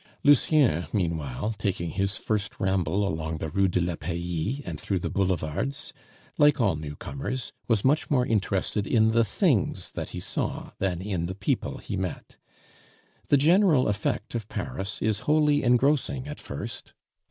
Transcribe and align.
Lucien, 0.23 0.87
meanwhile, 0.91 1.53
taking 1.59 1.91
his 1.91 2.17
first 2.17 2.59
ramble 2.59 3.07
along 3.07 3.37
the 3.37 3.49
Rue 3.51 3.67
de 3.67 3.79
la 3.79 3.93
Paix 3.95 4.59
and 4.65 4.81
through 4.81 4.97
the 4.97 5.11
Boulevards, 5.11 5.93
like 6.39 6.59
all 6.59 6.75
newcomers, 6.75 7.53
was 7.67 7.85
much 7.85 8.09
more 8.09 8.25
interested 8.25 8.87
in 8.87 9.11
the 9.11 9.23
things 9.23 9.91
that 9.91 10.09
he 10.09 10.19
saw 10.19 10.71
than 10.79 11.03
in 11.03 11.27
the 11.27 11.35
people 11.35 11.77
he 11.77 11.95
met. 11.97 12.37
The 13.27 13.37
general 13.37 13.87
effect 13.87 14.33
of 14.33 14.49
Paris 14.49 15.03
is 15.03 15.19
wholly 15.29 15.61
engrossing 15.61 16.27
at 16.27 16.39
first. 16.39 16.93